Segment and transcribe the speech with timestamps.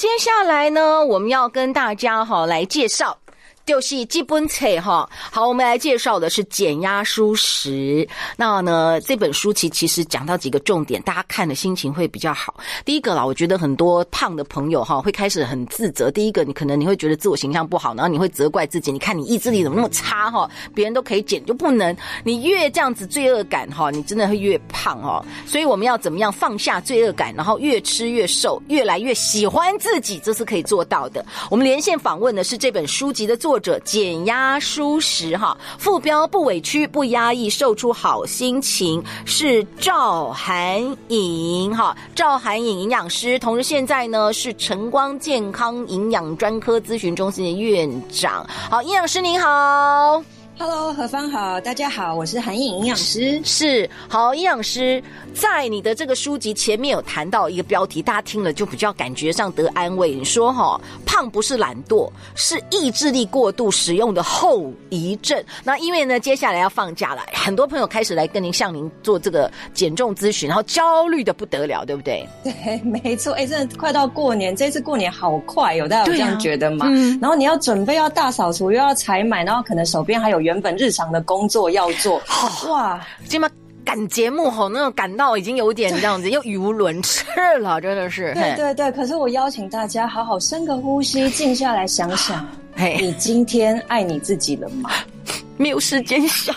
[0.00, 3.18] 接下来呢，我们要跟大家哈来介绍。
[3.66, 8.08] 就是基本册哈，好，我们来介绍的是减压书食。
[8.36, 12.52] 那呢，这本书其其实讲到几个重点，大家看的心情会比较好。
[12.84, 16.10] 第一个啦，我觉得很多胖的朋友哈会开始很自责。
[16.10, 18.90] 第一个，你可能你会觉得自我形象不好，然后你会责怪自己。
[18.90, 20.50] 你看你意志力怎么那么差哈？
[20.74, 21.96] 别人都可以减就不能？
[22.24, 25.24] 你越这样子罪恶感哈，你真的会越胖哦。
[25.46, 31.24] 所以我们要怎么样放下罪恶感，然后越吃越瘦，越来越喜欢自己，这是可以做到的。
[31.48, 33.59] 我们连线访问的是这本书籍的作。
[33.60, 48.44] 者减压舒适哈，副标不委屈不压抑，瘦出好心情，是赵涵颖哈，赵涵颖营养师，同时现在呢是晨光健康营养专科咨询中心的院长。
[48.70, 50.39] 好，营养师您好。
[50.62, 53.40] Hello，何芳好，大家好，我是韩颖营养师。
[53.42, 60.14] 是，好，营养师在你的这个书籍前面有谈到一个标题，大家听了就比较感觉上得安慰。
[60.14, 65.42] 你说哈，胖不是懒惰，是意志力过度使用的后遗症。
[65.64, 72.28] 那因为呢，接下来要放假了，很多朋友开始来跟您向您做这个减重咨询，然后焦虑的不得了，对不对？
[72.44, 73.32] 对， 没错。
[73.32, 76.84] 哎，真的快到过年，这次过年好快哦，大家有这样觉得吗？
[76.84, 82.20] 啊嗯、然后你要准备要大扫除，又要采买，然后可能手边还有原本日常的工作要做，
[82.68, 83.00] 哇！
[83.28, 83.48] 今天
[83.84, 87.24] 赶节目吼，那种赶到已经有点这样子， 又语无伦次
[87.60, 88.34] 了，真的是。
[88.34, 92.44] 对对对，可是我邀请大家好好深个呼吸，静下来想想，
[92.74, 94.90] 嘿，你今天爱你自己了吗？
[95.56, 96.52] 没有时间想。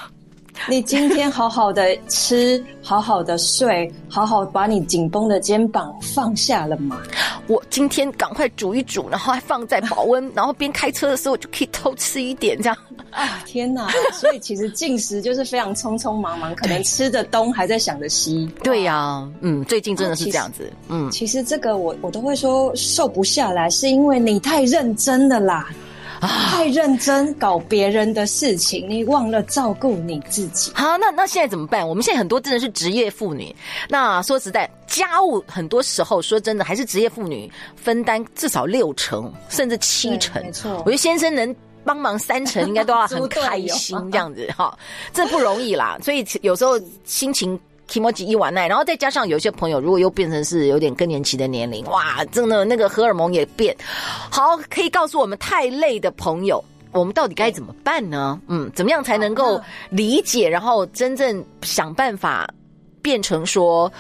[0.68, 7.00] 你今天好好的吃，好好的睡，好好把你紧绷的肩膀放下了吗？
[7.48, 12.78] 我今天赶快煮一煮，然后还放在保温， 然后边开车的时候就可以偷吃一点，这样。
[13.12, 13.88] 啊，天哪！
[14.12, 18.50] 所以其实进食就是非常匆匆忙忙，可能吃的东还在想着西。
[18.64, 20.72] 对呀、啊，嗯，最近真的是这样子。
[20.88, 25.70] 嗯，其实这个我我都会说瘦不下来，是因为你太认真的啦。
[26.28, 30.72] 太认真搞别人的事情，你忘了照顾你自己。
[30.74, 31.88] 好，那那现在怎么办？
[31.88, 33.56] 我们现在很多真的是职业妇女。
[33.90, 40.42] 那说实在，家务很多时候说真的，还是职业妇女分担至少六成甚至七成。
[40.44, 44.78] 没错，我觉得先生能帮忙三成，应该都要很开心这样子哈。
[45.12, 47.60] 这不容易啦，所以有时候心情。
[47.88, 53.76] 提莫吉一完奈，然后再加上有些朋友，如果又变成是有点更年期的年龄，哇，真的那个荷尔蒙也变。
[54.32, 58.40] 好，可以告诉我们太累的朋友，我们到底该怎么办呢？
[58.48, 62.50] 嗯，怎么样才能够理解，然后真正想办法
[63.02, 63.92] 变成说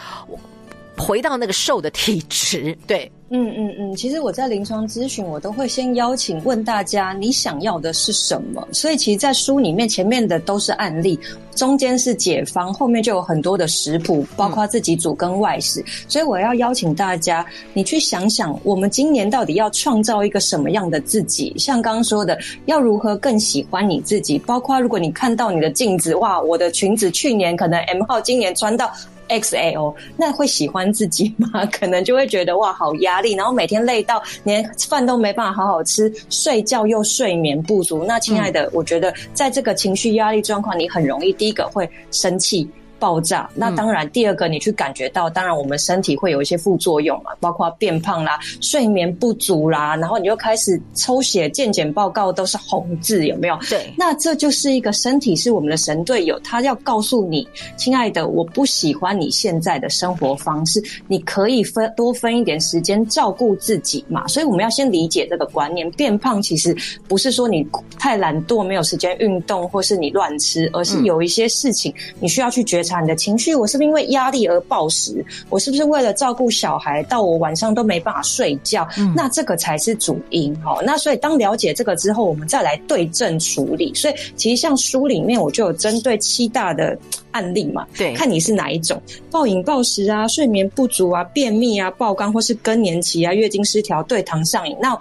[0.97, 2.77] 回到那个瘦的体质？
[2.87, 3.11] 对。
[3.35, 8.67] 嗯嗯嗯，其实我在临床咨询，我都会先邀请问大家，你想要的是什么？
[8.71, 11.19] 所以其实，在书里面前面的都是案例，
[11.55, 15.83] 中间是解方，后面就有很多的食谱，包括自己煮跟外食。
[16.07, 17.43] 所以我要邀请大家，
[17.73, 21.51] 你去想想，我们今年到底要创造一个什么样的自己？
[21.57, 24.37] 像刚刚说的，要如何更喜欢你自己？
[24.45, 28.91] 包括如果你看到你的镜子，哇，我的裙子去年可能 M 号，今年穿到。
[29.29, 31.65] XL，那会喜欢自己吗？
[31.71, 38.03] 可能就会觉得哇，好压力，然后每天累到连饭都没办法好好吃，睡觉又睡眠不足。
[38.03, 42.69] 那亲爱的，嗯、我觉得在这个情绪压力状况，你很容易第一个会生气。
[43.03, 53.59] 爆炸，那当然，第二个你去感觉到，当然我们身体会有一些副作用嘛，包括变胖啦、睡眠不足啦，然后你就开始抽血、健检报告都是红字，有没有？
[53.69, 64.25] 对，那这就是一个身体是我们的神队友，他要告诉你，亲爱的，我不喜欢你现在的生活方式，你可以分多分一点时间照顾自己嘛。
[64.29, 66.73] 所以我们要先理解这个观念，变胖其实
[67.05, 67.67] 不是说你
[67.99, 72.92] 太懒惰、没有时间运动，或是你乱吃，而是有一些事情你需要去觉察。
[73.01, 75.23] 你的情绪，我是不是因为压力而暴食？
[75.49, 78.87] 我是不是为了照顾小孩，到我晚上都没办法睡觉？
[78.97, 80.55] 嗯、那这个才是主因。
[80.61, 83.93] 好，那所以当了解这个之后，我们再来对症处理。
[83.93, 86.97] 所以其实像书里面，我就有针对七大的
[87.31, 89.01] 案例嘛，对，看你是哪一种：
[89.31, 94.75] 暴饮暴食啊，睡眠不足啊，便秘啊，爆肝或是更年期啊，月经失调，对糖上瘾。
[94.79, 94.97] 那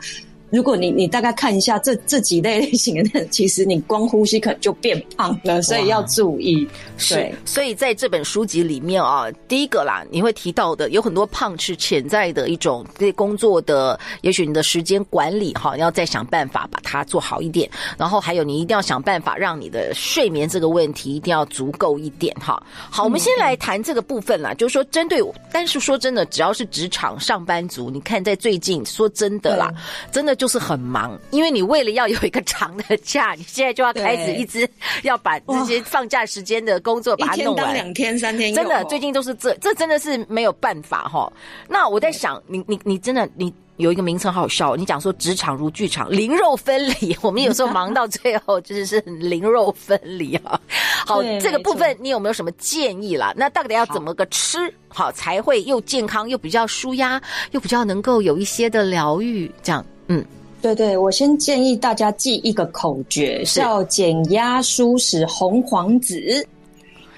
[0.52, 6.68] 如果你你大概看一下这这几类类型的， 其实你光呼吸可能就变胖了，所以要注意。
[6.98, 17.68] 是，所以在这本书籍里面啊，第一个啦，你会提到的有很多胖是潜在的一种对工作的，也许你的时间管理哈，你要再想办法把它做好一点。
[17.96, 22.62] 然后还有你一定要想办法让你的睡眠这个问题一定要足够一点哈。
[22.90, 25.20] 好，我们先来谈这个部分啦，就是说针对，
[25.50, 29.72] 但是说真的，只要是职场上班族，你看在最近，说真的啦，
[30.12, 34.68] 真的就是很忙，因为你为了要有一个长的假，你现在就要开始一直
[35.04, 41.32] 要把这些放假时间的工作把它弄完，一天当两天三天，真的最近都是这，这真的是没有办法哈。
[41.68, 43.54] 那我在想，你你你真的你。
[43.78, 47.16] 有一个名称好笑，你讲说职场如剧场，灵肉分离。
[47.22, 50.60] 我们有时候忙到最后就是是灵肉分离啊。
[51.06, 53.32] 好，这个部分你有没有什么建议啦？
[53.34, 54.58] 那到底要怎么个吃
[54.88, 57.20] 好，好才会又健康又比较舒压，
[57.52, 59.50] 又比较能够有一些的疗愈？
[59.62, 60.24] 这样，嗯，
[60.60, 66.46] 对对，我先建议大家记一个口诀，叫减压舒适红黄紫，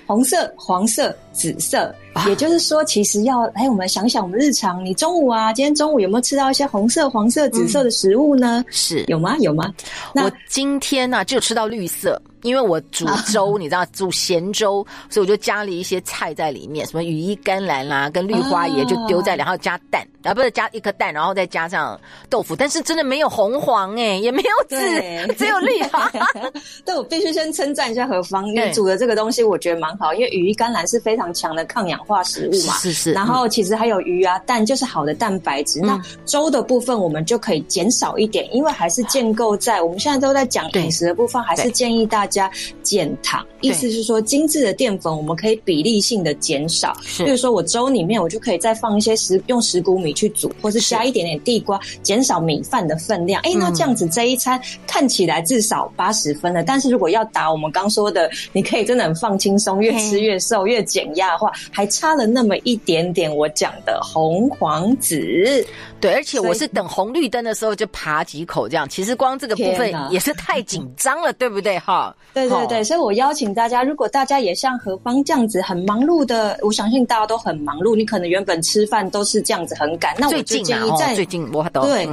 [0.06, 1.94] 红色、黄色、紫色。
[2.28, 8.64] 也就是说，其实要哎，我们想想，我们日常，你中午啊，今天中午有没有吃到一些红色、黄色、紫色的食物呢？
[8.70, 9.36] 是有吗？
[9.40, 9.74] 有吗？
[10.14, 12.20] 我今天呢、啊，就吃到绿色。
[12.42, 21.98] 因为我煮粥， 你知道煮咸粥，所以我就加了一些菜在里面，什么羽衣甘蓝啦，跟绿花椰就丢在，然后加蛋，啊不是加一颗蛋，然后再加上
[22.28, 24.76] 豆腐，但是真的没有红黄哎，也没有紫，
[25.38, 26.12] 只有绿哈。
[26.84, 33.12] 对，我必须先称赞一下何方，因为煮的这个东西我觉得蛮好，因为羽衣甘蓝是非常强的抗氧化食物嘛，是是。
[33.12, 42.50] 然后其实还有鱼啊蛋就是好的蛋白质，那粥的部分我们就可以减少一点，因为还是建构在我们现在都在讲饮食的部分，还是建议大家。
[42.82, 46.94] 减糖，意思是说精致的淀粉我们可以比例性的减少。
[47.18, 53.40] 比如说我粥里面我就可以再放一些食用石谷米去煮，或是加一点点地瓜，减少米饭的分量。
[53.42, 56.62] 哎、欸，那这样子这一餐看起来至少八十分了。
[56.62, 63.34] 但是如果要打我们刚说的，你可以真的很放轻松，越吃越瘦，越减压的话，还差了那么一点点。
[63.34, 65.66] 我讲的红黄紫，
[66.00, 68.88] 对，而且我是等红绿灯的时候就爬几口这样。
[68.88, 71.78] 其实光这个部分也是太紧张了，对不对？
[71.78, 72.84] 哈，对对对。
[72.84, 77.96] 所以我邀请大家，如果大家也像何方这样子很忙碌的，我相信大家都很忙碌。
[77.96, 82.08] 你可能原本吃饭都是这样子很赶，那我就建议在最近我都对，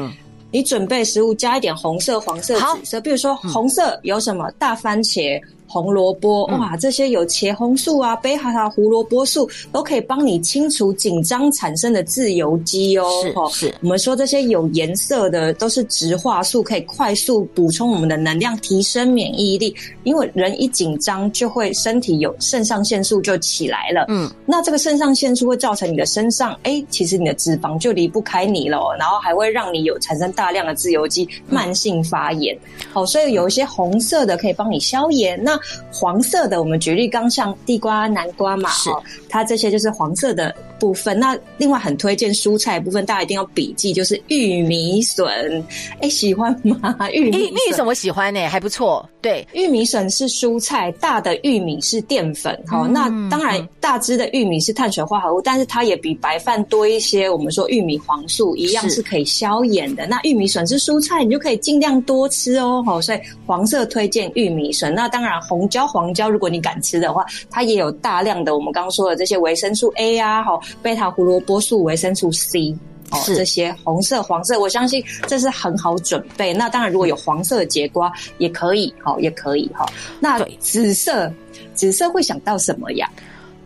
[0.51, 5.39] 你准备食物加一点红色、黄色、紫色，比如说红色有什么大番茄。
[5.71, 13.09] 红萝卜哇，这些有茄红素啊、贝塔塔胡萝卜素都可以帮你清除紧张产生的自由基哦。
[13.49, 19.73] 是是，我们说这些有颜色的都是植化素，可以快速补充我们的能量，提升免疫力。
[20.03, 24.05] 因为人一紧张，就会身体有肾上腺素就起来了。
[24.09, 32.57] 嗯，那这个肾上腺素会造成你的身上，哎，其实你的脂肪就离不开你了，然后还会让你有产生大量的自由基，慢性发炎。
[32.91, 35.41] 好，所以有一些红色的可以帮你消炎。
[35.41, 35.57] 那
[35.91, 38.89] 黄色的，我们举例刚像地瓜、南瓜嘛，是，
[39.29, 41.17] 它这些就是黄色的部分。
[41.17, 45.63] 那另外很推荐蔬菜部分，大家一定要笔记，就是玉米笋。
[45.99, 46.97] 哎，喜欢吗？
[47.13, 49.07] 玉米玉米笋我喜欢呢、欸，还不错。
[49.21, 52.59] 对，玉米笋是蔬菜，大的玉米是淀粉。
[52.65, 57.29] 好、嗯，那当然大只的玉米是碳水化合物，但是它也比白饭多一些。
[57.29, 60.07] 我们说玉米黄素一样是可以消炎的。
[60.07, 62.81] 那玉米笋是蔬菜，你就可以尽量多吃哦。
[62.83, 64.91] 好，所以黄色推荐玉米笋。
[64.95, 72.75] 那当然红椒、黄椒，如果你敢吃的话，它也有大量的我们刚刚说的这些维生素 A 啊，好，贝塔胡萝卜素、维生素 C。
[73.11, 76.53] 哦，这些红色、黄色，我相信这是很好准备。
[76.53, 79.85] 那当然，如果有黄色的节瓜也可以，好，也可以哈。
[80.21, 81.29] 那紫色，
[81.73, 83.11] 紫色会想到什么呀？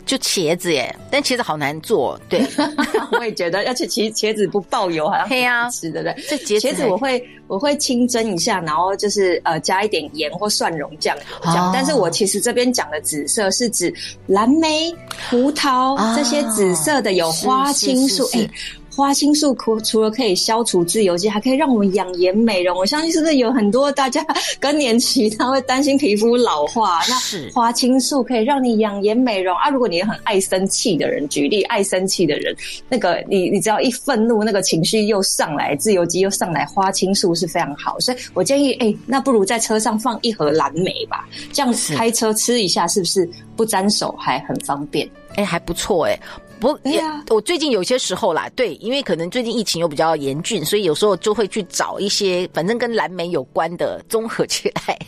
[0.06, 2.18] 就茄子耶，但茄子好难做。
[2.28, 2.46] 对，
[3.18, 6.24] 我也觉得，而且其实茄子不爆油，好像黑啊，吃对不对？
[6.28, 11.70] 这茄子我会我会清蒸一下，然后就是呃加一点盐或蒜蓉酱这样。
[11.74, 13.92] 但是我其实这边讲的紫色是指
[14.26, 14.94] 蓝莓、
[15.28, 18.26] 葡萄这些紫色的有花青素。
[18.32, 18.48] 哎。
[18.96, 22.76] 花青素除除了可以消除自由基，还可以让我们养颜美容。
[22.80, 24.24] 我相信是不是有很多大家
[24.58, 27.00] 更年期他会担心皮肤老化？
[27.08, 29.68] 那花青素可以让你养颜美容啊。
[29.68, 32.56] 如果你很爱生气的人，举例爱生气的人，
[32.88, 38.00] 那个你你只要一愤怒，那个情绪又上来，自由基又上来，花青素是非常好。
[38.00, 45.06] 所以我建议，哎、欸，那不如在车上放一盒蓝莓吧，这样开车吃一下，是不是不沾手还很方便？
[45.32, 46.20] 哎、欸，还不错哎、欸。
[46.58, 54.98] 不也，我最近有些时候啦，对，因为可能最近疫情又比较严峻，所以有时候就会去找一些反正跟蓝莓有关的综合起来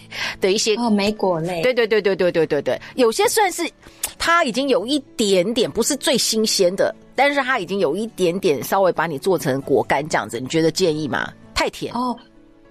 [0.40, 1.62] 的一些哦，莓果类。
[1.62, 3.68] 对对对对对对对对，有些算是
[4.18, 11.32] 它已经有一点点不是最新鲜的，但是它已经有一点点稍微把你做成果干这样子，你觉得建议吗？
[11.54, 12.16] 太甜哦。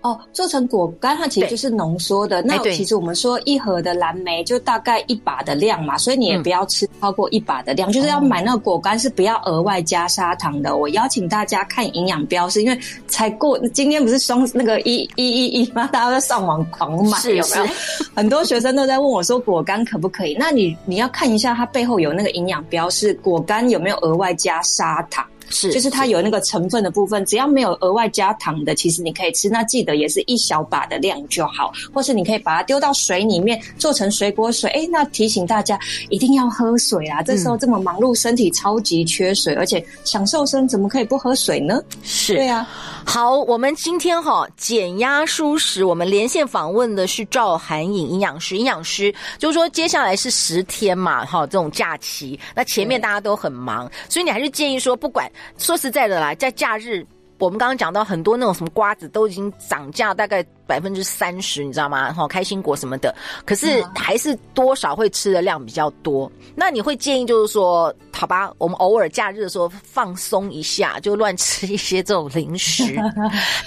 [0.07, 2.41] 哦，做成果干，它其实就是浓缩的。
[2.41, 10.77] 那其实我们说一盒的蓝莓就大概一把的量嘛，所以你也不要吃超过一把的量，嗯、就是要买那个果干是不要额外加砂糖的。
[10.77, 15.89] 我邀请大家看营养标示，因为才过今天不是双那个一一一一吗？
[15.91, 17.67] 大家都上网狂买，是有没有？
[18.15, 20.35] 很多学生都在问我说果干可不可以？
[20.39, 25.25] 那你你要看一下它背后有那个营养标示，果干有没有额外加砂糖？
[25.49, 29.49] 是，就是它有那个成分的部分，只要没有额外加糖的，其实你可以吃。
[29.49, 34.69] 那记得也是一小把的量就好，或是你可以把它丢到水里面做成水果水。
[34.71, 37.21] 哎，那提醒大家一定要喝水啊！
[37.21, 41.81] 这时候这么忙碌，身体超级缺水，而且想瘦身，怎么可以不喝水呢？
[42.03, 42.67] 是，对啊。
[43.05, 48.57] 好，我们今天哈减压舒食，我们连线访问的是赵涵颖营养师。
[48.57, 55.31] 营养师就是说，接下来是十天嘛，哈，这种假期，那前面大家都很忙，所以你还是建议说，不管。
[55.57, 57.05] 说实在的啦，在假日，
[57.39, 62.11] 我们刚刚讲到很多那种什么瓜子都已经涨价，大概百分之三十，你知道吗？
[62.13, 63.15] 哈，开心果什么的，
[63.45, 66.31] 可是还是多少会吃的量比较多。
[66.55, 72.95] 那你会建议就是说，好吧，我们偶尔假日的时候放松一下，就乱吃一些这种零食，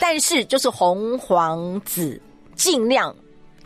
[0.01, 2.21] 但是就是红黄紫
[2.57, 3.15] 尽量。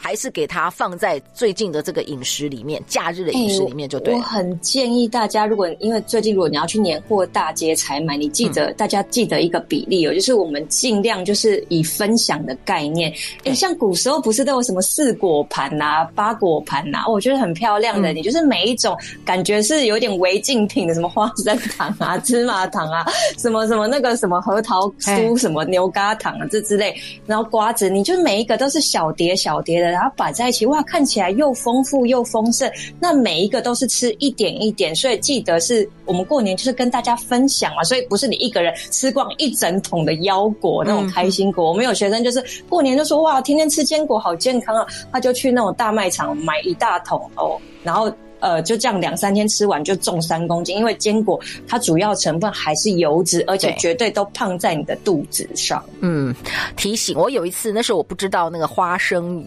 [0.05, 4.19] 还是给它放在最近的这个饮食里面，假日的饮食里面就对、欸。
[4.19, 13.11] 我很建议大家，如果因为最近如果你要去年货大街采买，你记得、嗯、大家记得一个比例哦，就是我们尽量就是以分享的概念。
[13.45, 17.09] 哎、欸，像古时候不是都有什么四果盘啊、八果盘啊？
[17.09, 18.13] 我觉得很漂亮的。
[18.13, 18.95] 嗯、你就是每一种
[19.25, 23.07] 感觉是有点违禁品的，什么花生糖啊、芝麻糖啊，
[23.41, 26.95] 什么什么那个什么核桃酥、什么牛轧糖啊这之类，
[27.25, 29.94] 然后瓜子，你就每一个都是小碟小碟的。
[29.95, 32.71] 然后摆在一起，哇，看起来又丰富又丰盛。
[33.01, 41.65] 那每一个都是吃一点一点，所以记得是我们过年就是跟大家分享嘛，所以不是你一个人吃光一整桶的腰果那种开心果。
[41.65, 48.13] 嗯、我们有学生就是过年就说哇，天天吃坚果好健康啊，他就去那种大卖场买一大桶哦，然后。
[48.41, 55.83] 呃，就这样两三天吃完就重三公斤，因为坚果它主要成分还是油脂，而且绝对都胖在你的肚子上。
[56.01, 56.35] 嗯，
[56.77, 59.43] 提醒我有一次，那时候我不知道那个花生，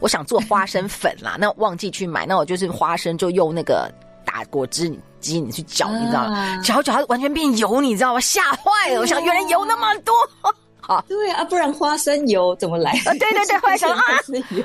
[0.00, 3.90] 我想做花生粉啦， 那忘记去买，那我就是花生就用那个
[4.24, 4.88] 打果汁
[5.20, 6.60] 机你去搅，你知道吗？
[6.62, 8.20] 搅搅它完全变油，你知道吗？
[8.20, 10.14] 吓坏了，我想原来油那么多。
[10.86, 12.90] 好，对啊，不然花生油怎么来？
[13.06, 14.02] 啊，对对对，后来想啊，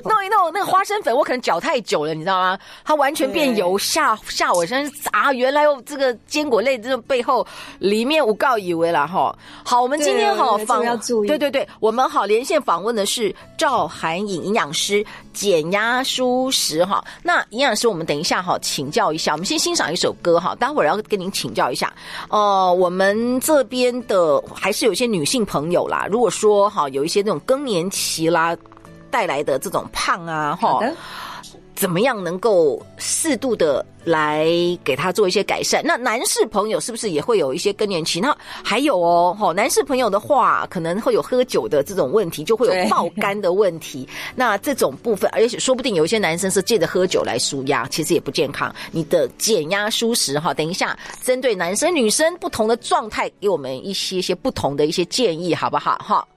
[0.04, 2.60] 弄一弄那个花生粉，我可能搅太久了，你知道吗？
[2.84, 5.32] 它完全变油，吓吓我身啊！
[5.32, 7.48] 原来这个坚果类这个背后
[7.80, 9.34] 里面我告以为了哈。
[9.64, 17.02] 好，我们今天好访要注意，对对对，我们好连线访问的是赵涵颖营养师，减压舒食哈。
[17.24, 21.94] 那营养师，我们等一下哈，请教一下，我们先欣赏一首歌哈，待会儿要跟您请教一下。
[22.30, 26.08] 呃，我们这边的还是有些女性朋友啦。
[26.10, 28.56] 如果说哈，有一些那种更年期啦
[29.12, 30.80] 带来的这种胖啊哈，
[31.80, 34.46] 怎么样能够适度的来
[34.84, 35.82] 给他做一些改善？
[35.82, 38.20] 那男士朋友是不是也会有一些更年期？
[38.20, 44.06] 那还有哦，哈，男士朋友的话可能会有喝酒的这种问题，就会有爆肝的问题。
[44.36, 48.76] 那这种部分，而且说不定有一些男生是借着喝酒来舒压，其实也不健康。
[48.92, 55.98] 你的减压舒适哈，等一下针对男生女生不同的状态，给我们一些些不同的一些建议，好不好？
[56.00, 56.28] 哈，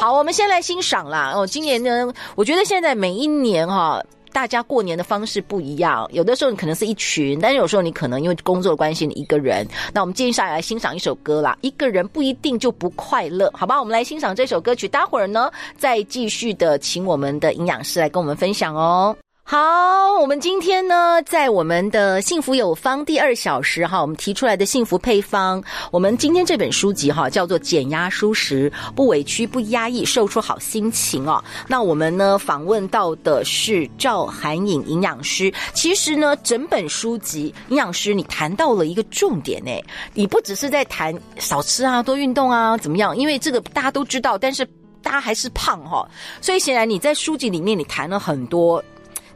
[0.00, 1.32] 好我们先来欣赏啦。
[1.32, 4.02] 哦，今年呢，我觉得现在每一年哈。
[4.32, 9.66] 大家过年的方式不一样，有的时候你可能是一群，但是有时候你可能因为工作关系，你一个人。
[9.92, 13.78] 那我们接下来来欣赏一首歌啦，一个人不一定就不快乐，好吧？
[13.78, 19.16] 我们来欣赏这首歌曲，待会儿呢再继续的请我们的营养师来跟我们分享哦。
[19.50, 31.42] 好，我们今天呢，在我们的幸福有方第二小时哈，我们提出来的幸福配方，我们今天这本书籍哈叫做《减压舒食》，不委屈不压抑，瘦出好心情哦。
[31.66, 35.52] 那我们呢访问到的是赵涵颖营养师。
[35.74, 44.64] 其实呢，整本书籍营养师你谈到了一个重点诶，你不只是在谈少吃啊、多运动啊怎么样，因为这个大家都知道，但是
[45.02, 46.08] 大家还是胖哈，
[46.40, 48.80] 所以显然你在书籍里面你谈了很多。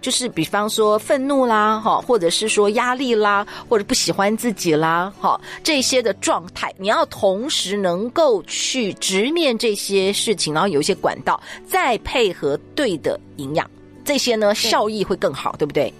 [0.04, 13.66] 就是比方说愤怒啦，哈，或者是说压力啦，或者不喜欢自己啦，哈，这些的状态，你要同时能够去直面这些事情，然后有一些管道，再配合对的营养，
[14.04, 15.90] 这些呢效益会更好，对不对？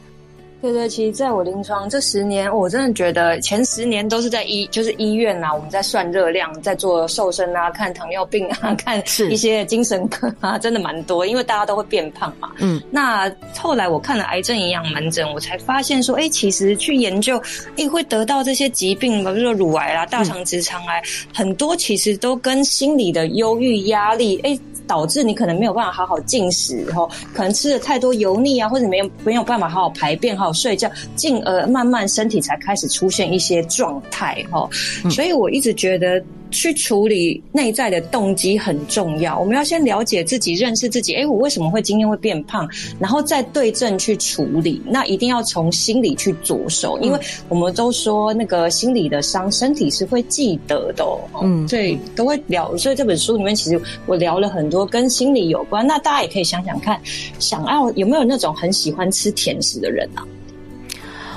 [0.64, 8.99] 对对，其实在我临床这十年，我真的觉得前十年都是在医，就是医院呐、啊，我们在算热量，在做瘦身啊，看糖尿病啊， 看
[9.30, 12.50] 一些精神科啊，真的蛮多，因为大家都会变胖嘛。
[12.61, 17.38] 嗯，那后来我看了癌症营养门诊，我才发现说，哎，其实去研究，
[17.76, 21.04] 哎，会得到这些疾病，比如说乳癌啦、大肠直肠癌，嗯、
[21.35, 24.59] 很多其实都跟心理的忧郁、压力，哎。
[24.87, 34.68] 导致你可能没有办法好好进食，然后，可能吃了太多油腻啊，或者没有没有办法好好排便、好好睡觉，进而慢慢身体才开始出现一些状态，哈。
[35.11, 36.23] 所以我一直觉得。
[36.50, 39.37] 去处理内在的动机很重要。
[39.37, 41.12] 我们要先了解自己，认识自己。
[41.14, 42.68] 诶，我为什么会今天会变胖？
[43.00, 44.80] 然后再对症去处理。
[44.87, 47.18] 那一定要从心理去着手，因为
[47.49, 51.04] 我们都说那个心理的伤，身体是会记得的。
[51.42, 52.76] 嗯，所以都会聊。
[52.76, 55.84] 所以这本书里面，其实我聊了很多跟心理有关。
[55.84, 57.00] 那大家也可以想想看，
[57.40, 60.23] 想要有没有那种很喜欢吃甜食的人啊？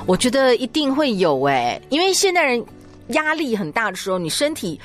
[0.08, 2.64] 我觉得一定会有诶，因为现代人
[3.08, 4.80] 压力很大的时候，你身体。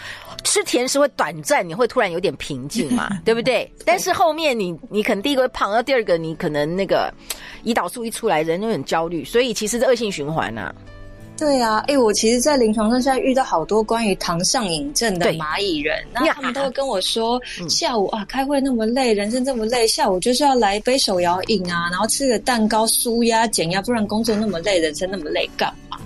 [0.45, 3.71] 吃甜食会短暂，你会突然有点平静嘛， 对不对？
[3.85, 7.11] 但是后面你你可能第一个会胖，然后第二个你可能那个
[7.63, 10.75] 胰岛素一出来，人就很焦虑，所以其实是恶性循环呐、啊。
[11.35, 25.97] 对啊，哎、欸，我其实，在临床上现在遇到好多关于糖上瘾症的蚂蚁人，那他们都会跟我说，下午啊开会那么累，人生这么累，下午就是要来一杯手摇饮啊，然后吃个蛋糕舒压减压，不然工作那么累，人生那么累干嘛？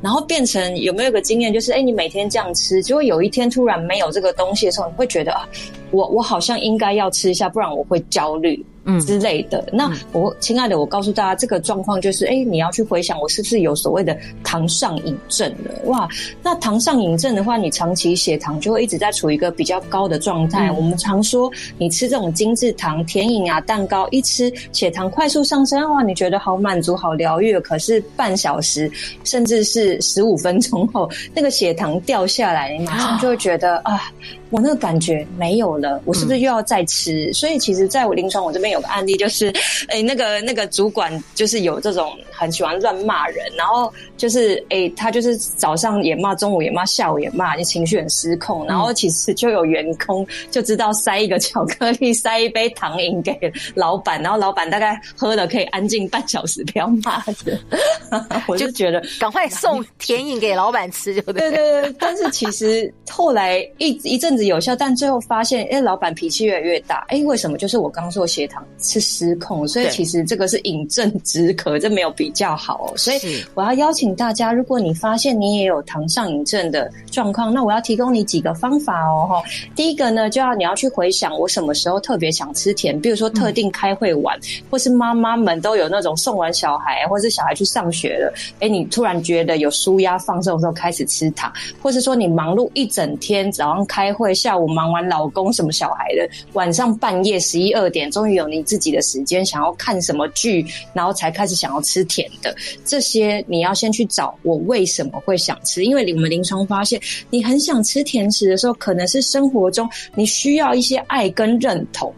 [0.00, 5.46] 然后变成有没有个经验，就是哎、欸，你每天这样吃，结果有一天突然没有这个东西的时候，你会觉得啊，
[5.90, 8.64] 我我好像应该要吃一下，不然我会焦虑。
[8.86, 15.72] 嗯之类的，那我亲爱的，我告诉大家，这个状况就是，哎，你要去回想，我是不是有所谓的糖上瘾症了？
[15.86, 16.08] 哇，
[16.42, 20.68] 那糖上瘾症的话，你长期血糖就会一直在处于一个比较高的状态。
[20.68, 27.58] 嗯、我们常说，你吃这种精致糖、甜饮啊、蛋糕，一吃血糖快速上升，哇，你觉得好满足、好疗愈。
[27.58, 28.90] 可是半小时，
[29.24, 34.12] 甚至是十五分钟后，那个血糖掉下来，你马上就会觉得啊。
[34.50, 37.26] 我那个感觉没有了，我是不是又要再吃？
[37.30, 39.52] 嗯、所以其实，在我临床我这边有个案例，就是，
[39.88, 48.66] 哎，那个那个主管就是有这种很喜欢乱骂人，然后就是，哎，他就是早上也骂，中午也骂，下午也骂，就情绪很失控。
[48.66, 53.38] 然后其实就有员工就知道塞一个巧克力，塞一杯糖饮给
[53.74, 57.60] 老板，然后老板大概喝了可以安静半小时，不要骂人。
[58.48, 61.34] 我就觉得赶快送甜饮给老板吃就对。
[61.34, 64.46] 对对对，但是其实后来一一阵子。
[64.46, 67.58] 有效，但最后发现，哎，老板脾气越来越大，哎，为什么？
[67.58, 72.92] 就是我刚说血糖是失控，所以其实这个是饮鸩止渴，这没有比较好哦。
[72.96, 73.18] 所以
[73.54, 79.28] 我要邀请大家，如果你发现你也有糖上瘾症的状况，那我要提供你几个方法哦。
[79.30, 79.42] 哈，
[79.76, 94.34] 第一个呢，就要你要去回想我什么时候特别想吃甜，比如说特定开会完，嗯、或是妈妈们都有那种送完小孩，或是小孩去上学了，哎，你突然觉得有舒压放松的时候开始吃糖，或是说你忙碌一整天，早上开会。
[94.36, 102.54] 下午忙完老公什么小孩的，晚上半夜十一二点，终于有你自己的时间，想要看什么剧，然后才开始想要吃甜的。
[102.84, 107.00] 这些你要先去找我为什么会想吃，因为我们临床发现，
[107.30, 112.12] 你很想吃甜食的时候，可能是生活中你需要一些爱跟认同。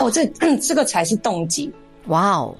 [0.00, 0.24] 哦，这
[0.62, 1.70] 这个才是动机。
[2.06, 2.56] 哇哦，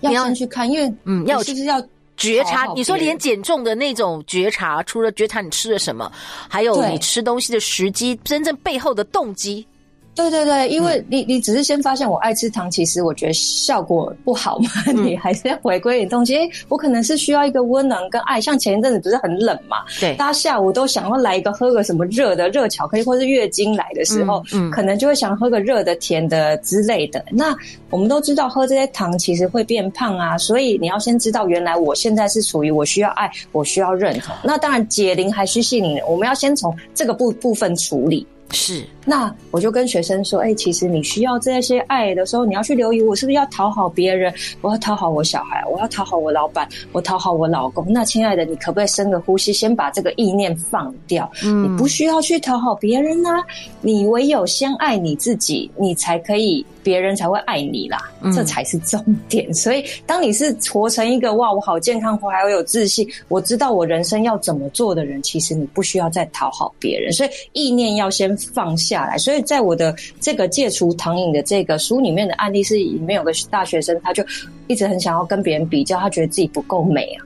[0.00, 1.82] 要先去看，因为嗯，要就是要。
[2.14, 6.12] 觉察，你说连减重的那种觉察，除了觉察你吃了什么，
[6.46, 9.66] 还有你吃东西的时机，真正背后的动机。
[10.14, 16.36] 对对对，因为你你只是先发现我爱吃糖，其实我觉得效果不好嘛，嗯、你还是要回归点动机。
[16.36, 27.24] 诶，我可能是需要一个温暖跟爱，像前一阵子不是很冷嘛，对，大家下午都想要来一个喝个什么热的热巧克力，或是月经来的时候，嗯，嗯可能就会想喝个热的甜的之类的。
[27.30, 27.56] 那
[27.88, 34.34] 我们都知道喝这些糖其实会变胖啊，所以你要先知道原来我现在是属于我需要爱，我需要认同。
[34.44, 38.26] 那当然解铃还需系铃人，我们要先从这个部部分处理。
[38.52, 44.32] 是，那我就跟学生说，哎、欸，其实你需要这些爱的时候，你要去留意，我是不是要讨好别人？
[44.60, 47.84] 我要讨好我小孩，我要讨好我老板，我讨好我老公。
[47.88, 51.30] 那亲爱的，你可不可以深个呼吸，先把这个意念放掉？
[51.42, 53.42] 嗯，你不需要去讨好别人啊，
[53.80, 56.64] 你唯有先爱你自己，你才可以。
[56.84, 59.48] 别人才会爱你啦，这才是重点。
[59.48, 67.12] 嗯、所以，当你是活成一个哇，我好健康，我还要有自信，我知道我人生要怎么做的人，其实你不需要再讨好别人。
[67.12, 69.16] 所以，意念要先放下来。
[69.18, 74.24] 所以在我的这个戒除糖瘾的这个书里面的案例是，里面有个大学生，他就
[74.66, 77.24] 一直很想要跟别人比较，他觉得自己不够美啊。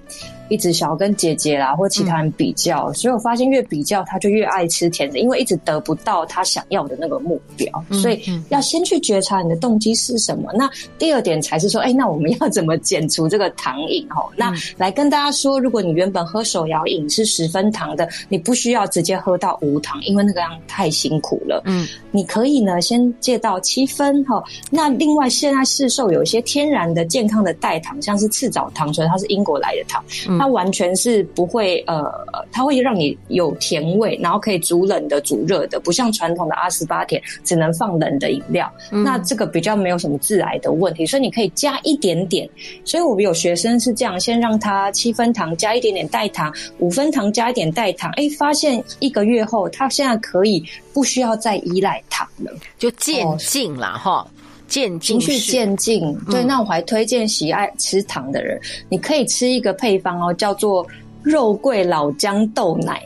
[0.48, 10.50] 一直想要跟姐姐啦或其他人比较，嗯、所以我发现越比较他就越爱吃甜的，因为一直得不到他想要的那个目标，嗯、所以要先去觉察你的动机是什么。
[10.54, 14.06] 那第二点才是说，哎、欸，那我们要怎么减除这个糖瘾？
[14.10, 21.62] 哦，那来跟大家说，如果你原本喝手摇饮是十分糖的，你不需要直接喝到无糖，因为那个样太辛苦了。
[21.66, 24.24] 嗯，你可以呢先戒到七分。
[24.24, 30.04] 哈，那另外现在市售有一些天然的健康的代糖，像是赤藻糖醇，它是英国来的糖。
[30.28, 32.04] 嗯，它完全是不会呃，
[32.52, 38.72] 它会让你有甜味，然后可以煮冷的、煮热的，不像传统的阿斯巴甜只能放冷的饮料。
[38.90, 42.48] 嗯、那这个比较没有什么致癌的问题，所以你可以加一点点。
[42.84, 54.26] 所以我们有学生是这样，先让他七分糖加一点点代糖，五分糖加一点代糖，哎，发现一个月后他现在可以不需要再依赖糖了，就渐进了哈。
[54.66, 56.16] 渐进，循序渐进。
[56.30, 60.86] 对，那我还推荐喜爱吃糖的人，嗯，你可以吃一个配方哦，叫做
[61.22, 63.02] 肉桂老姜豆奶，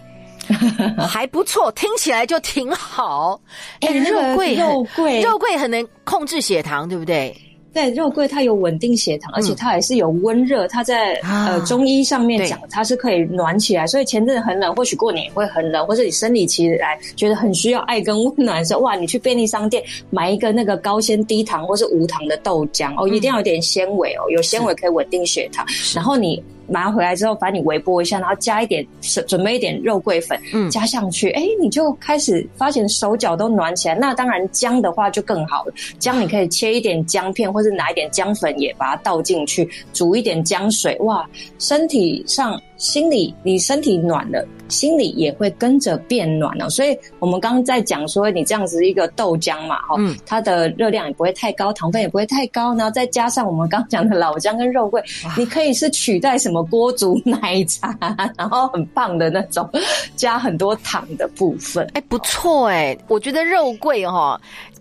[0.99, 3.41] 还不错，听起来就挺好。
[3.81, 7.37] 哎，欸，肉桂，肉桂，肉桂很能控制血糖，对不对？
[7.73, 10.67] 对，肉桂它有稳定血糖，而且它也是有温热。
[10.67, 13.87] 它在呃中医上面讲，它是可以暖起来。
[13.87, 25.65] 所以前阵子很冷，或许过年也会很冷，或者你生理期来觉得很需要爱跟温暖的时候，哇，你去便利商店买一个那个高纤低糖或是无糖的豆浆哦，一定要有点纤维哦，有纤维可以稳定血糖。
[25.95, 26.43] 然后你。
[26.71, 28.87] 拿回来之后，把你微波一下，然后加一点，
[29.27, 33.95] 准备一点肉桂粉，嗯，加上去，哎，你就开始发现手脚都暖起来。
[33.95, 41.29] 那当然姜的话就更好了，姜你可以切一点姜片，或是拿一点姜粉也把它倒进去，煮一点姜水，哇，
[41.59, 42.59] 身体上。
[42.81, 46.71] 心里你身体暖了，心里也会跟着变暖了。
[46.71, 55.03] 所以我们刚刚在讲说，你这样子一个豆浆嘛，哈，它的热量也不会太高，糖分也不会太高，然后再加上我们刚刚讲的老姜跟肉桂，
[55.37, 57.97] 你可以是取代什么锅煮奶茶，
[58.39, 59.69] 然后很棒的那种，
[60.17, 61.87] 加很多糖的部分。
[61.95, 64.41] 哎，不错哎，我觉得肉桂哈。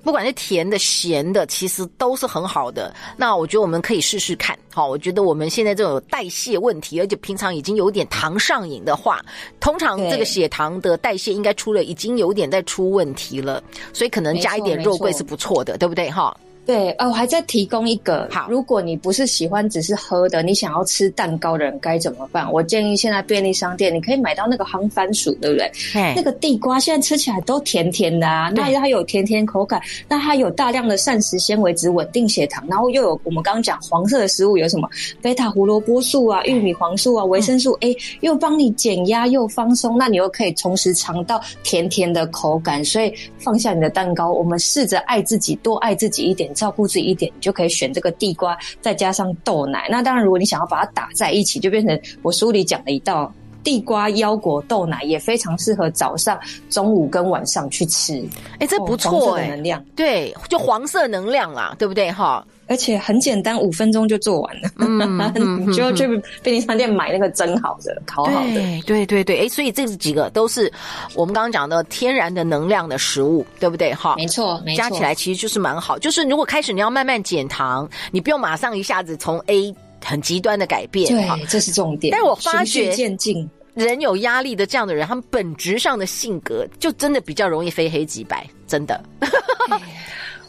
[0.10, 2.91] 不管是甜的、咸的，其实都是很好的。
[3.15, 4.58] 那我觉得我们可以试试看。
[4.74, 9.24] 好，我觉得我们现在这种代谢问题，而且平常已经有点糖上瘾的话，
[9.60, 13.62] 通常这个血糖的代谢应该出了，已经有点在出问题了。
[13.93, 16.10] 所以可能加一点肉桂是不错的，对不对？
[16.10, 16.36] 哈。
[16.69, 18.27] 对，呃，我还在提供一个。
[18.29, 22.47] 好，如果你不是喜欢只是喝的，你想要吃蛋糕的人该怎么办？
[22.53, 25.71] 我建议现在便利商店你可以买到那个夯番薯，对不对？
[26.15, 34.88] 那个地瓜现在吃起来都甜甜的啊，那它有甜甜口感，那它有大量的膳食纤维质稳定血糖，然后又有我们刚刚讲黄色的食物有什么
[35.23, 46.47] 贝塔胡萝卜素啊、玉米黄素啊、维生素 A，又帮你减压又放松，那你又可以同时尝到甜甜的口感，所以放下你的蛋糕，我们试着爱自己，多爱自己一点。
[46.60, 49.88] 照顾自己一点，你就可以选这个地瓜，再加上豆奶。
[49.89, 56.38] 那当然，如果你想要把它打在一起，就变成我书里讲的一道地瓜腰果豆奶，也非常适合早上、
[56.69, 58.13] 中午跟晚上去吃。
[58.54, 62.45] 哎、欸，这不错哎、欸，能量对，就黄色能量啦，对不对哈？
[62.69, 65.34] 而且很简单，五分钟就做完了，嗯、
[65.67, 66.08] 你就去
[66.43, 68.53] 便利商店买那个蒸好的、烤好的。
[68.53, 70.71] 对对对对，哎，所以这几个都是
[71.15, 73.91] 我们刚刚讲的天然的能量的食物，对不对？
[73.93, 75.97] 哈，没错，没错，加起来其实就是蛮好。
[75.97, 79.73] 就是如果开始你要慢慢减糖，你不用马上一下子从 A
[80.05, 82.12] 很极端的改变，对，这是重点。
[82.12, 89.03] 但我发觉渐进，人有压力的这样的人，他们本质上的性格就真的比较容易非黑即白，真的。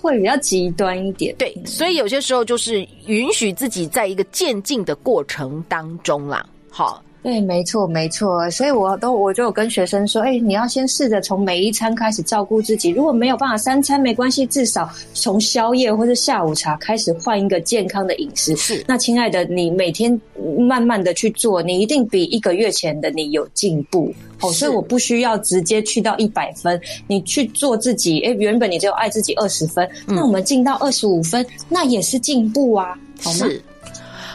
[0.00, 7.02] 会比较极端一点，对，所以有些时候就是允许自己在一个渐进的过程当中啦，好。
[7.22, 18.56] 对，没错，没错，所以我都我就有跟学生说，哎，你要先试着从每一餐开始照顾自己，如果没有办法三餐没关系，至少从宵夜或者下午茶开始换一个健康的饮食。
[18.56, 20.18] 是，那亲爱的，你每天
[20.58, 24.10] 慢慢的去做，你一定比一个月前的你有进步。
[24.40, 33.46] 哦，所以我不需要直接去到一百分，你去做自己，哎，原本你只有爱自己二十分，嗯，那我们进到二十五分，那也是进步啊，好吗？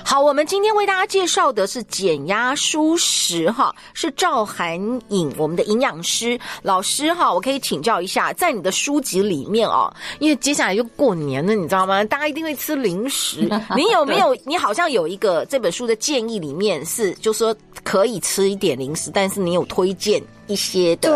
[0.06, 0.14] 是。
[0.14, 12.04] 好，我们今天为大家介绍的是减压舒食哈，是赵涵颖我们的营养师老师哈，我可以请教一下，在你的书籍里面哦，因为接下来就过年了，你知道吗？
[12.04, 14.36] 大家一定会吃零食， 你有没有？
[14.46, 20.22] 你好像有一个这本书的建议里面是，就说可以吃一点零食，但是你有推荐。
[20.48, 21.10] 一些的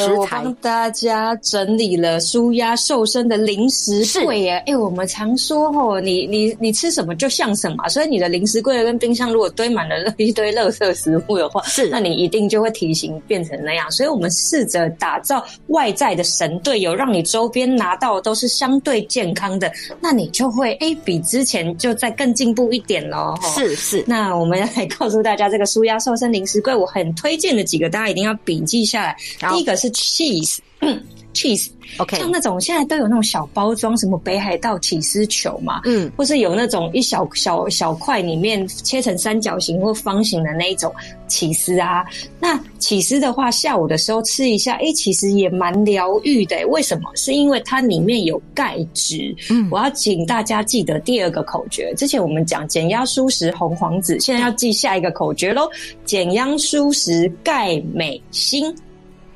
[0.00, 4.52] 食材，对，我帮大家整理了舒压瘦身的零食柜耶。
[4.66, 13.88] 哎、欸，我们常说哦，你你你吃什么就像什么，所以你的零食柜跟冰箱如果堆满了一堆垃圾食物的话，是，那你一定就会体型变成那样。
[13.90, 23.34] 所以我们试着打造外在的神队友，让你周边拿到的都是相对健康的，那你就会哎、欸、比之前就再更进步一点喽。
[23.54, 28.60] 是是，那我们来告诉大家这个舒压瘦身零食柜，我很推荐的几个，大家一定要比。
[28.72, 29.16] 记下来，
[29.50, 30.56] 第一个是 cheese，
[31.32, 31.68] cheese。
[31.98, 40.90] OK，像那种现在都有那种小包装，什么北海道起司球嘛，嗯，或是有那种一小小小块里面切成三角形或方形的那一种
[41.28, 42.02] 起司啊。
[42.40, 46.66] 那起司的话，下午的时候吃一下，哎，其实也蛮疗愈的。
[46.68, 47.10] 为什么？
[47.14, 49.34] 是因为它里面有钙质。
[49.50, 51.92] 嗯，我要请大家记得第二个口诀。
[51.94, 55.68] 之前我们讲减压舒食红黄紫，现在要记下一个口诀喽：
[56.06, 58.74] 减压舒食钙镁锌，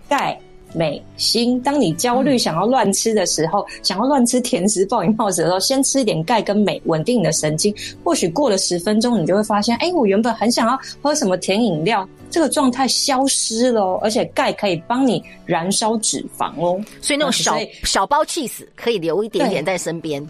[0.08, 0.40] 钙。
[0.74, 7.74] 美心，当你焦虑想要乱吃的时候，嗯、想要乱吃甜食、暴饮暴食的时候，先吃一点钙跟镁，稳定你的神经。
[8.04, 16.80] 或许过了十分钟，你就会发现，哎、欸，我原本很想要喝什么甜饮料，这个状态消失了，而且钙可以帮你燃烧脂肪哦。
[17.00, 20.26] 所以那种小小包起司可以留一点点在身边。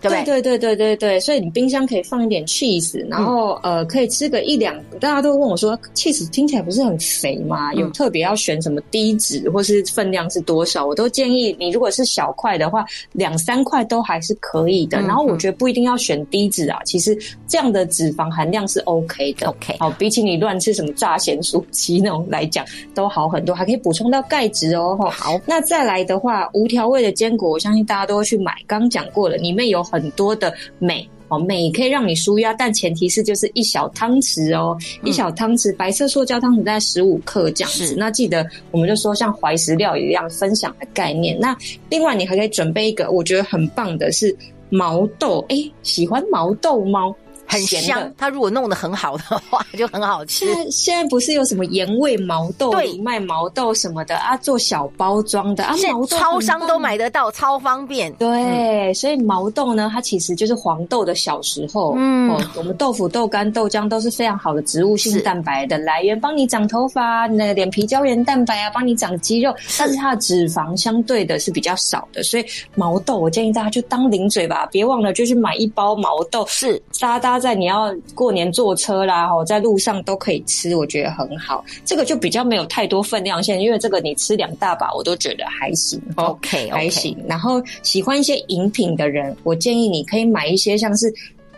[0.00, 4.74] 对对对对对对，所以你冰箱可以放一点 cheese，然后、嗯、呃可以吃个一两。
[4.98, 7.72] 大家都问我说，cheese 听起来不是很肥吗？
[7.74, 10.86] 有特别要选什么低脂或是分量是多少？
[10.86, 12.82] 我都建议你，如果是小块的话，
[13.12, 15.00] 两三块都还是可以的。
[15.02, 17.14] 然后我觉得不一定要选低脂啊，其实
[17.46, 19.48] 这样的脂肪含量是 OK 的。
[19.48, 24.96] OK，好，比起你乱吃什么炸咸酥鸡那种来讲，都好很多，还可以补充到钙质哦。
[25.10, 28.54] 好，那再来的话，无调味的坚果，我相信大家都会去买。
[28.66, 29.84] 刚讲过了，里面有。
[29.90, 37.94] 很多的镁哦，镁可以让你舒压，但前提是就是一小汤匙哦，嗯、一小汤匙白色塑胶汤匙大概十五克这样子。
[37.96, 41.38] 那记得我们就说像怀石料理一样分享的概念。
[41.38, 41.56] 那
[41.88, 44.36] 另外你还可以准备一个我觉得很棒的是
[44.70, 47.14] 毛豆，哎、欸，喜欢毛豆吗？
[47.50, 50.46] 很香，它如果弄得很好的话，就很好吃。
[50.46, 58.12] 现在现在不是有什么盐味毛豆、对藜麦毛豆什么的啊，做小包装的啊，毛豆超商都买得到，超方便。
[58.14, 61.94] 对，嗯、所以毛豆呢，它其实就是黄豆的小时候。
[61.96, 69.52] 嗯、哦，我们豆腐、豆干、豆浆都是非常好的植物性蛋白的来源，帮你长头发，那个脸皮胶原蛋白啊，帮你长肌肉。
[69.76, 72.44] 但是它的脂肪相对的是比较少的，所以
[72.76, 77.39] 毛豆我建议大家就当零嘴吧，别忘了就去买一包毛豆，是哒哒。
[77.40, 81.64] 在你要过年坐车啦，吼，在路上都可以吃，我觉得很好。
[81.84, 86.00] 这个就比较没有太多分量线，因为这个你吃两大把，我都觉得还行。
[86.16, 86.70] OK，, okay.
[86.70, 87.16] 还行。
[87.26, 91.12] 然后喜欢一些饮品的人，我建议你可以买一些像是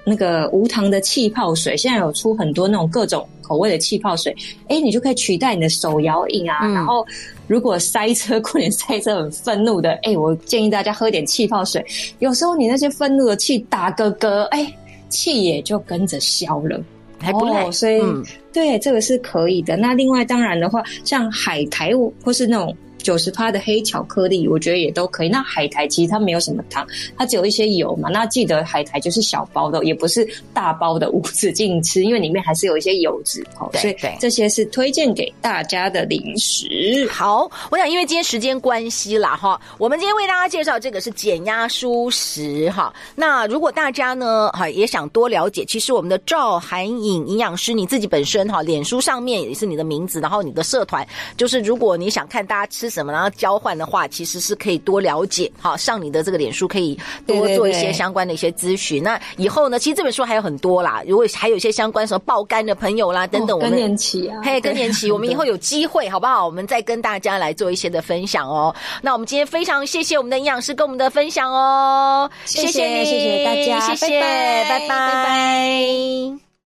[0.05, 4.35] 那个无糖的气泡水，现在有出很多那种各种口味的气泡水，
[4.69, 6.61] 哎，你就可以取代你的手摇饮啊。
[6.63, 7.05] 嗯、然后
[7.47, 11.85] 如果塞车 过年塞车很愤怒的，哎，我建议大家喝点气泡水。
[12.21, 14.73] 有时候你那些愤怒的气打个嗝，哎。
[15.13, 16.83] 气也就跟着消了，
[17.19, 19.77] 还不赖，哦，所以，嗯、对，这个是可以的。
[19.77, 21.93] 那另外当然的话，像海苔
[22.25, 22.75] 或是那种。
[23.03, 25.29] 九十趴的黑巧克力，我觉得也都可以。
[25.29, 28.09] 那海苔其实它没有什么糖，它只有一些油嘛。
[28.09, 33.45] 那记得海苔就是小包的，也不是大包的无止境吃，因为里面还是有一些油脂。
[33.73, 37.07] 对，所以这些是推荐给大家的零食。
[37.11, 42.95] 好，我想因为今天时间关系啦，哈，我们今天为大家介绍这个是减压舒食哈。
[43.17, 51.05] 那如果大家呢，哈也想多了解，其实我们的赵涵颖营养师你自己本身哈，脸书上面也是你的名字，然后你的社团
[51.37, 52.93] 就是如果你想看大家吃。
[52.93, 53.11] 什么？
[53.11, 55.51] 然后交换的话，其实是可以多了解。
[55.59, 56.95] 哈，上你的这个脸书可以
[57.27, 59.03] 多做一些相关的一些咨询。
[59.03, 59.79] 对对对，那以后呢？
[59.79, 61.03] 其实这本书还有很多啦。
[61.07, 66.47] 如果还有一些相关什么爆肝的朋友啦等等，我们更年期啊，嘿，更年期，我们以后有机会好不好？
[66.47, 68.75] 我们再跟大家来做一些的分享哦。
[69.01, 74.89] 那我们今天非常谢谢我们的营养师跟我们的分享哦，谢谢你，谢谢大家，谢谢，拜拜，拜拜。
[74.89, 76.52] 拜拜。